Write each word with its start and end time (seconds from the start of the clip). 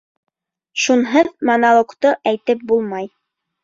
Шунһыҙ 0.85 1.31
монологты 1.51 2.17
әйтеп 2.35 2.69
булмай. 2.75 3.13